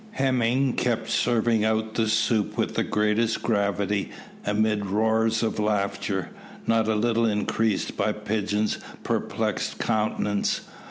Hemming 0.13 0.73
kept 0.73 1.11
serving 1.11 1.63
out 1.63 1.93
the 1.93 2.07
soup 2.07 2.57
with 2.57 2.73
the 2.73 2.83
greatest 2.83 3.43
gravity 3.43 4.09
amid 4.43 4.87
roars 4.87 5.43
of 5.43 5.59
laughter, 5.59 6.29
not 6.65 6.87
a 6.87 6.95
little 6.95 7.27
increased 7.27 7.95
by 7.97 8.11
Pigeon's 8.11 8.79
perplexed 9.03 9.77
countenance. 9.77 10.61